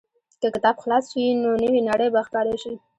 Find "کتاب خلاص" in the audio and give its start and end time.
0.55-1.05